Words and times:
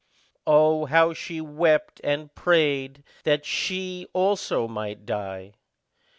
Oh, 0.47 0.85
how 0.85 1.13
she 1.13 1.39
wept 1.39 2.01
and 2.03 2.33
prayed 2.33 3.03
that 3.23 3.45
she 3.45 4.07
also 4.15 4.67
might 4.67 5.05
die! 5.05 5.53